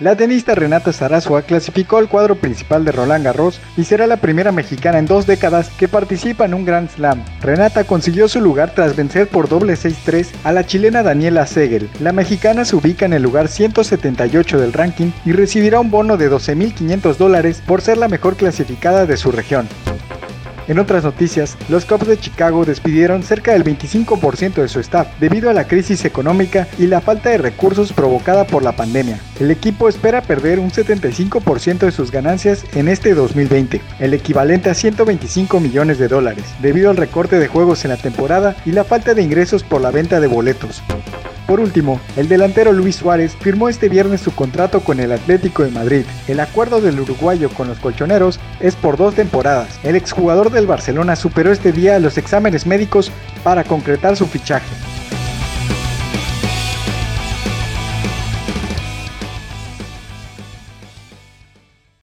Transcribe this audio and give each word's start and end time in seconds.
La 0.00 0.14
tenista 0.14 0.54
Renata 0.54 0.92
Sarasua 0.92 1.42
clasificó 1.42 1.98
al 1.98 2.08
cuadro 2.08 2.36
principal 2.36 2.84
de 2.84 2.92
Roland 2.92 3.24
Garros 3.24 3.60
y 3.76 3.82
será 3.82 4.06
la 4.06 4.18
primera 4.18 4.52
mexicana 4.52 5.00
en 5.00 5.06
dos 5.06 5.26
décadas 5.26 5.70
que 5.70 5.88
participa 5.88 6.44
en 6.44 6.54
un 6.54 6.64
Grand 6.64 6.88
Slam. 6.88 7.24
Renata 7.40 7.82
consiguió 7.82 8.28
su 8.28 8.40
lugar 8.40 8.72
tras 8.76 8.94
vencer 8.94 9.26
por 9.26 9.48
doble 9.48 9.74
6-3 9.74 10.28
a 10.44 10.52
la 10.52 10.64
chilena 10.64 11.02
Daniela 11.02 11.48
Segel. 11.48 11.90
La 11.98 12.12
mexicana 12.12 12.64
se 12.64 12.76
ubica 12.76 13.06
en 13.06 13.12
el 13.12 13.24
lugar 13.24 13.48
178 13.48 14.60
del 14.60 14.72
ranking 14.72 15.10
y 15.24 15.32
recibirá 15.32 15.80
un 15.80 15.90
bono 15.90 16.16
de 16.16 16.30
12.500 16.30 17.16
dólares 17.16 17.60
por 17.66 17.80
ser 17.82 17.98
la 17.98 18.06
mejor 18.06 18.36
clasificada 18.36 19.04
de 19.04 19.16
su 19.16 19.32
región. 19.32 19.66
En 20.68 20.78
otras 20.78 21.02
noticias, 21.02 21.56
los 21.70 21.86
Cubs 21.86 22.06
de 22.06 22.18
Chicago 22.18 22.66
despidieron 22.66 23.22
cerca 23.22 23.52
del 23.52 23.64
25% 23.64 24.60
de 24.60 24.68
su 24.68 24.80
staff 24.80 25.08
debido 25.18 25.48
a 25.48 25.54
la 25.54 25.66
crisis 25.66 26.04
económica 26.04 26.68
y 26.78 26.86
la 26.86 27.00
falta 27.00 27.30
de 27.30 27.38
recursos 27.38 27.94
provocada 27.94 28.46
por 28.46 28.62
la 28.62 28.72
pandemia. 28.72 29.18
El 29.40 29.50
equipo 29.50 29.88
espera 29.88 30.20
perder 30.20 30.58
un 30.58 30.70
75% 30.70 31.78
de 31.78 31.90
sus 31.90 32.10
ganancias 32.10 32.66
en 32.74 32.88
este 32.88 33.14
2020, 33.14 33.80
el 33.98 34.12
equivalente 34.12 34.68
a 34.68 34.74
125 34.74 35.58
millones 35.58 35.98
de 35.98 36.08
dólares, 36.08 36.44
debido 36.60 36.90
al 36.90 36.98
recorte 36.98 37.38
de 37.38 37.48
juegos 37.48 37.86
en 37.86 37.90
la 37.90 37.96
temporada 37.96 38.54
y 38.66 38.72
la 38.72 38.84
falta 38.84 39.14
de 39.14 39.22
ingresos 39.22 39.62
por 39.62 39.80
la 39.80 39.90
venta 39.90 40.20
de 40.20 40.26
boletos. 40.26 40.82
Por 41.48 41.60
último, 41.60 41.98
el 42.18 42.28
delantero 42.28 42.74
Luis 42.74 42.96
Suárez 42.96 43.34
firmó 43.40 43.70
este 43.70 43.88
viernes 43.88 44.20
su 44.20 44.34
contrato 44.34 44.80
con 44.80 45.00
el 45.00 45.12
Atlético 45.12 45.64
de 45.64 45.70
Madrid. 45.70 46.04
El 46.28 46.40
acuerdo 46.40 46.82
del 46.82 47.00
uruguayo 47.00 47.48
con 47.48 47.68
los 47.68 47.78
colchoneros 47.78 48.38
es 48.60 48.76
por 48.76 48.98
dos 48.98 49.14
temporadas. 49.14 49.80
El 49.82 49.96
exjugador 49.96 50.50
del 50.50 50.66
Barcelona 50.66 51.16
superó 51.16 51.50
este 51.50 51.72
día 51.72 51.98
los 52.00 52.18
exámenes 52.18 52.66
médicos 52.66 53.10
para 53.42 53.64
concretar 53.64 54.14
su 54.14 54.26
fichaje. 54.26 54.68